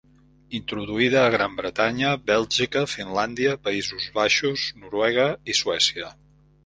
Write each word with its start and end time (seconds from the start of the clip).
Introduïda 0.59 1.19
a 1.23 1.33
Gran 1.35 1.57
Bretanya, 1.59 2.13
Bèlgica, 2.31 2.83
Finlàndia, 2.95 3.53
Països 3.69 4.09
Baixos, 4.19 4.65
Noruega 4.85 5.27
i 5.55 5.59
Suècia. 5.61 6.11